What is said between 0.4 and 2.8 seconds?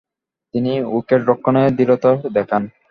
তিনি উইকেট-রক্ষণে দৃঢ়তা দেখান।